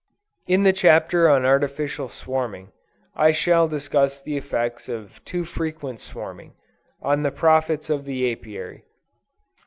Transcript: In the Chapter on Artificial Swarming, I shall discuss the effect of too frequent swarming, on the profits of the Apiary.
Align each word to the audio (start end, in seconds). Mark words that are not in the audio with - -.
In 0.47 0.63
the 0.63 0.73
Chapter 0.73 1.29
on 1.29 1.45
Artificial 1.45 2.09
Swarming, 2.09 2.71
I 3.15 3.31
shall 3.31 3.67
discuss 3.67 4.19
the 4.19 4.35
effect 4.35 4.89
of 4.89 5.23
too 5.25 5.45
frequent 5.45 5.99
swarming, 5.99 6.55
on 7.03 7.21
the 7.21 7.29
profits 7.31 7.87
of 7.87 8.05
the 8.05 8.31
Apiary. 8.31 8.83